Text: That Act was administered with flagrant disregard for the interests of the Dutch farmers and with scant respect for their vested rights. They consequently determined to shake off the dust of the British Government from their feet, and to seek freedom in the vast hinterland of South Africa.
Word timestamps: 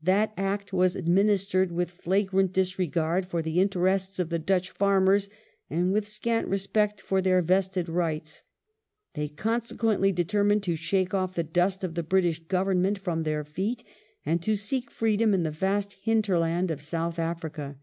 That 0.00 0.32
Act 0.36 0.72
was 0.72 0.94
administered 0.94 1.72
with 1.72 1.90
flagrant 1.90 2.52
disregard 2.52 3.26
for 3.26 3.42
the 3.42 3.58
interests 3.60 4.20
of 4.20 4.28
the 4.28 4.38
Dutch 4.38 4.70
farmers 4.70 5.28
and 5.68 5.92
with 5.92 6.06
scant 6.06 6.46
respect 6.46 7.00
for 7.00 7.20
their 7.20 7.42
vested 7.42 7.88
rights. 7.88 8.44
They 9.14 9.26
consequently 9.26 10.12
determined 10.12 10.62
to 10.62 10.76
shake 10.76 11.14
off 11.14 11.34
the 11.34 11.42
dust 11.42 11.82
of 11.82 11.96
the 11.96 12.04
British 12.04 12.38
Government 12.46 12.96
from 12.96 13.24
their 13.24 13.42
feet, 13.42 13.82
and 14.24 14.40
to 14.40 14.54
seek 14.54 14.88
freedom 14.88 15.34
in 15.34 15.42
the 15.42 15.50
vast 15.50 15.94
hinterland 16.04 16.70
of 16.70 16.80
South 16.80 17.18
Africa. 17.18 17.76